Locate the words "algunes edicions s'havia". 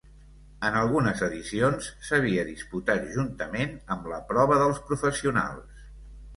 0.79-2.47